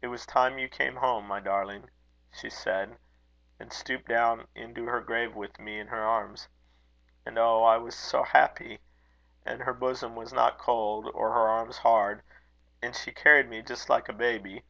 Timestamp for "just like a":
13.60-14.12